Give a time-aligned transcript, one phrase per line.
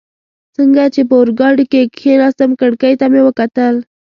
[0.55, 3.75] څنګه چي په اورګاډي کي کښېناستم، کړکۍ ته مې وکتل.